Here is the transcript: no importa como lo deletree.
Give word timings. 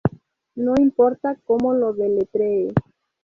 no 0.55 0.73
importa 0.79 1.35
como 1.45 1.75
lo 1.75 1.93
deletree. 1.93 2.73